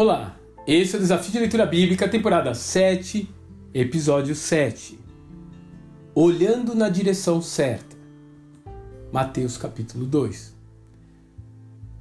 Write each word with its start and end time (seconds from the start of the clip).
Olá, 0.00 0.36
esse 0.64 0.94
é 0.94 0.96
o 0.96 1.00
Desafio 1.00 1.32
de 1.32 1.40
Leitura 1.40 1.66
Bíblica, 1.66 2.06
temporada 2.06 2.54
7, 2.54 3.28
episódio 3.74 4.32
7. 4.32 4.96
Olhando 6.14 6.72
na 6.72 6.88
direção 6.88 7.42
certa. 7.42 7.96
Mateus 9.12 9.56
capítulo 9.56 10.06
2. 10.06 10.54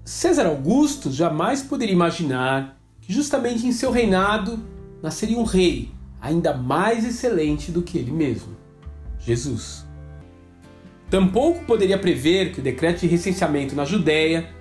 César 0.05 0.45
Augusto 0.45 1.11
jamais 1.11 1.63
poderia 1.63 1.95
imaginar 1.95 2.79
que 3.02 3.11
justamente 3.11 3.65
em 3.65 3.71
seu 3.71 3.89
reinado 3.89 4.64
nasceria 5.02 5.39
um 5.39 5.43
rei 5.43 5.89
ainda 6.21 6.55
mais 6.55 7.04
excelente 7.04 7.71
do 7.71 7.82
que 7.82 7.98
ele 7.98 8.11
mesmo, 8.11 8.55
Jesus. 9.20 9.88
Tampouco 11.09 11.66
poderia 11.66 11.98
prever 11.98 12.52
que 12.52 12.59
o 12.59 12.64
decreto 12.64 13.00
de 13.00 13.07
recenseamento 13.07 13.73
na 13.73 13.86
Judéia, 13.86 14.55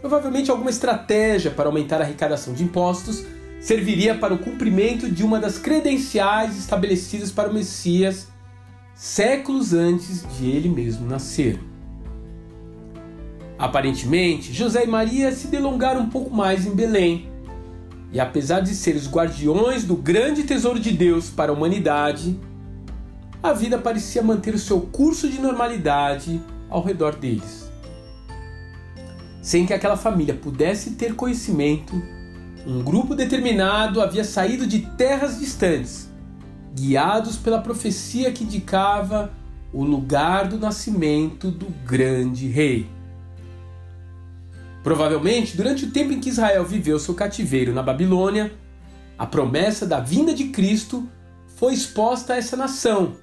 provavelmente 0.00 0.50
alguma 0.50 0.70
estratégia 0.70 1.50
para 1.50 1.68
aumentar 1.68 2.00
a 2.00 2.04
arrecadação 2.04 2.54
de 2.54 2.64
impostos, 2.64 3.24
serviria 3.60 4.14
para 4.14 4.32
o 4.32 4.38
cumprimento 4.38 5.10
de 5.10 5.22
uma 5.22 5.38
das 5.38 5.58
credenciais 5.58 6.58
estabelecidas 6.58 7.30
para 7.30 7.50
o 7.50 7.54
Messias 7.54 8.28
séculos 8.94 9.72
antes 9.72 10.26
de 10.36 10.50
ele 10.50 10.68
mesmo 10.68 11.06
nascer. 11.06 11.58
Aparentemente, 13.58 14.52
José 14.52 14.84
e 14.84 14.86
Maria 14.86 15.32
se 15.32 15.48
delongaram 15.48 16.00
um 16.02 16.08
pouco 16.08 16.34
mais 16.34 16.66
em 16.66 16.74
Belém. 16.74 17.28
E 18.12 18.18
apesar 18.18 18.60
de 18.60 18.74
serem 18.74 19.00
os 19.00 19.08
guardiões 19.08 19.84
do 19.84 19.94
grande 19.94 20.42
tesouro 20.42 20.80
de 20.80 20.90
Deus 20.90 21.30
para 21.30 21.52
a 21.52 21.54
humanidade, 21.54 22.38
a 23.42 23.52
vida 23.52 23.78
parecia 23.78 24.22
manter 24.22 24.54
o 24.54 24.58
seu 24.58 24.80
curso 24.80 25.28
de 25.28 25.40
normalidade 25.40 26.40
ao 26.68 26.82
redor 26.82 27.16
deles. 27.16 27.69
Sem 29.50 29.66
que 29.66 29.74
aquela 29.74 29.96
família 29.96 30.32
pudesse 30.32 30.92
ter 30.92 31.16
conhecimento, 31.16 32.00
um 32.64 32.84
grupo 32.84 33.16
determinado 33.16 34.00
havia 34.00 34.22
saído 34.22 34.64
de 34.64 34.78
terras 34.96 35.40
distantes, 35.40 36.08
guiados 36.72 37.36
pela 37.36 37.60
profecia 37.60 38.30
que 38.30 38.44
indicava 38.44 39.32
o 39.72 39.82
lugar 39.82 40.46
do 40.46 40.56
nascimento 40.56 41.50
do 41.50 41.66
grande 41.84 42.46
rei. 42.46 42.88
Provavelmente, 44.84 45.56
durante 45.56 45.84
o 45.84 45.90
tempo 45.90 46.12
em 46.12 46.20
que 46.20 46.28
Israel 46.28 46.64
viveu 46.64 47.00
seu 47.00 47.14
cativeiro 47.14 47.74
na 47.74 47.82
Babilônia, 47.82 48.52
a 49.18 49.26
promessa 49.26 49.84
da 49.84 49.98
vinda 49.98 50.32
de 50.32 50.44
Cristo 50.50 51.08
foi 51.56 51.74
exposta 51.74 52.34
a 52.34 52.36
essa 52.36 52.56
nação 52.56 53.16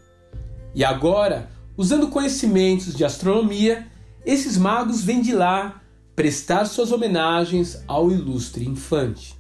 e 0.76 0.84
agora, 0.84 1.50
usando 1.78 2.10
conhecimentos 2.10 2.94
de 2.94 3.06
astronomia, 3.06 3.88
esses 4.26 4.58
magos 4.58 5.02
vêm 5.02 5.22
de 5.22 5.32
lá 5.32 5.84
prestar 6.18 6.66
suas 6.66 6.92
homenagens 6.92 7.84
ao 7.88 8.12
ilustre 8.12 8.68
infante. 8.68 9.38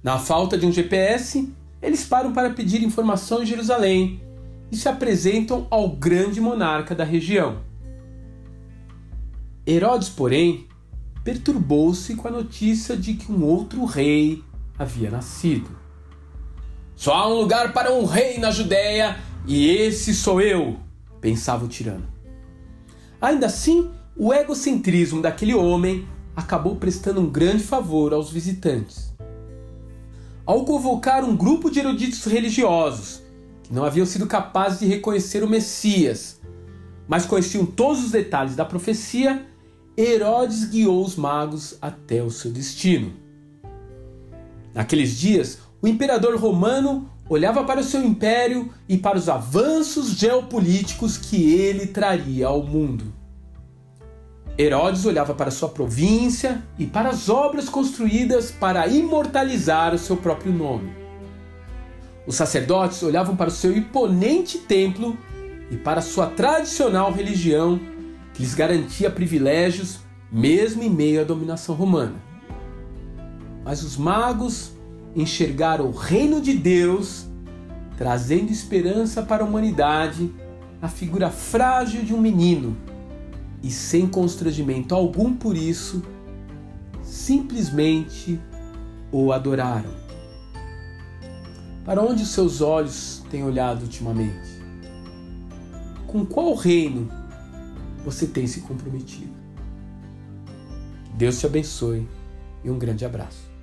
Na 0.00 0.16
falta 0.16 0.56
de 0.56 0.64
um 0.64 0.70
GPS, 0.70 1.52
eles 1.82 2.06
param 2.06 2.32
para 2.32 2.50
pedir 2.50 2.84
informação 2.84 3.42
em 3.42 3.46
Jerusalém 3.46 4.22
e 4.70 4.76
se 4.76 4.88
apresentam 4.88 5.66
ao 5.70 5.88
grande 5.88 6.40
monarca 6.40 6.94
da 6.94 7.02
região. 7.02 7.64
Herodes, 9.66 10.08
porém, 10.08 10.68
perturbou-se 11.24 12.14
com 12.14 12.28
a 12.28 12.30
notícia 12.30 12.96
de 12.96 13.14
que 13.14 13.32
um 13.32 13.42
outro 13.44 13.84
rei 13.84 14.40
havia 14.78 15.10
nascido. 15.10 15.68
Só 16.94 17.12
há 17.12 17.26
um 17.26 17.40
lugar 17.40 17.72
para 17.72 17.92
um 17.92 18.04
rei 18.04 18.38
na 18.38 18.52
Judéia 18.52 19.18
e 19.48 19.68
esse 19.68 20.14
sou 20.14 20.40
eu, 20.40 20.78
pensava 21.20 21.64
o 21.64 21.68
tirano. 21.68 22.06
Ainda 23.20 23.46
assim, 23.46 23.90
o 24.16 24.32
egocentrismo 24.32 25.20
daquele 25.20 25.54
homem 25.54 26.06
acabou 26.36 26.76
prestando 26.76 27.20
um 27.20 27.28
grande 27.28 27.64
favor 27.64 28.12
aos 28.12 28.30
visitantes. 28.30 29.12
Ao 30.46 30.64
convocar 30.64 31.24
um 31.24 31.36
grupo 31.36 31.70
de 31.70 31.80
eruditos 31.80 32.24
religiosos 32.24 33.22
que 33.62 33.74
não 33.74 33.84
haviam 33.84 34.06
sido 34.06 34.26
capazes 34.26 34.80
de 34.80 34.86
reconhecer 34.86 35.42
o 35.42 35.48
Messias, 35.48 36.40
mas 37.08 37.26
conheciam 37.26 37.66
todos 37.66 38.04
os 38.04 38.10
detalhes 38.10 38.54
da 38.54 38.64
profecia, 38.64 39.46
Herodes 39.96 40.64
guiou 40.64 41.04
os 41.04 41.16
magos 41.16 41.76
até 41.80 42.22
o 42.22 42.30
seu 42.30 42.50
destino. 42.50 43.12
Naqueles 44.74 45.16
dias, 45.16 45.58
o 45.80 45.88
imperador 45.88 46.36
romano 46.36 47.10
olhava 47.28 47.64
para 47.64 47.80
o 47.80 47.84
seu 47.84 48.04
império 48.04 48.70
e 48.88 48.96
para 48.96 49.16
os 49.16 49.28
avanços 49.28 50.10
geopolíticos 50.10 51.16
que 51.16 51.54
ele 51.54 51.86
traria 51.86 52.46
ao 52.46 52.62
mundo. 52.62 53.23
Herodes 54.56 55.04
olhava 55.04 55.34
para 55.34 55.50
sua 55.50 55.68
província 55.68 56.62
e 56.78 56.86
para 56.86 57.08
as 57.08 57.28
obras 57.28 57.68
construídas 57.68 58.52
para 58.52 58.86
imortalizar 58.86 59.92
o 59.92 59.98
seu 59.98 60.16
próprio 60.16 60.52
nome. 60.52 60.92
Os 62.24 62.36
sacerdotes 62.36 63.02
olhavam 63.02 63.34
para 63.34 63.48
o 63.48 63.52
seu 63.52 63.76
imponente 63.76 64.58
templo 64.58 65.18
e 65.70 65.76
para 65.76 66.00
sua 66.00 66.28
tradicional 66.28 67.12
religião, 67.12 67.80
que 68.32 68.42
lhes 68.42 68.54
garantia 68.54 69.10
privilégios 69.10 69.98
mesmo 70.30 70.82
em 70.82 70.90
meio 70.90 71.20
à 71.20 71.24
dominação 71.24 71.74
romana. 71.74 72.14
Mas 73.64 73.82
os 73.82 73.96
magos 73.96 74.72
enxergar 75.16 75.80
o 75.80 75.90
reino 75.90 76.40
de 76.40 76.54
Deus, 76.54 77.26
trazendo 77.96 78.52
esperança 78.52 79.22
para 79.22 79.42
a 79.42 79.46
humanidade 79.46 80.32
na 80.80 80.88
figura 80.88 81.28
frágil 81.28 82.02
de 82.04 82.14
um 82.14 82.20
menino 82.20 82.76
e 83.64 83.70
sem 83.70 84.06
constrangimento 84.06 84.94
algum 84.94 85.34
por 85.34 85.56
isso, 85.56 86.02
simplesmente 87.02 88.38
o 89.10 89.32
adoraram. 89.32 89.90
Para 91.82 92.02
onde 92.02 92.26
seus 92.26 92.60
olhos 92.60 93.22
têm 93.30 93.42
olhado 93.42 93.82
ultimamente? 93.82 94.62
Com 96.06 96.26
qual 96.26 96.54
reino 96.54 97.08
você 98.04 98.26
tem 98.26 98.46
se 98.46 98.60
comprometido? 98.60 99.32
Deus 101.16 101.40
te 101.40 101.46
abençoe 101.46 102.06
e 102.62 102.70
um 102.70 102.78
grande 102.78 103.06
abraço. 103.06 103.53